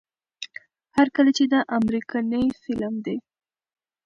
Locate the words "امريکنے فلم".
1.77-2.93